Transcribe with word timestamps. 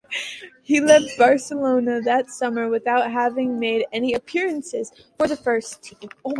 He 0.63 0.81
left 0.81 1.15
Barcelona 1.15 2.01
that 2.01 2.31
summer 2.31 2.67
without 2.69 3.11
having 3.11 3.59
made 3.59 3.85
any 3.93 4.13
appearances 4.15 4.91
for 5.19 5.27
the 5.27 5.37
first 5.37 5.83
team. 5.83 6.09